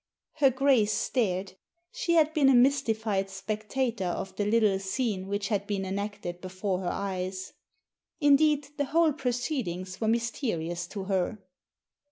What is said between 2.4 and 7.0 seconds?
a mystified spectator of the little scene which had been enacted before her